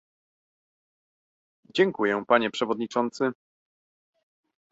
[1.69, 3.31] Dziękuję, panie przewodniczący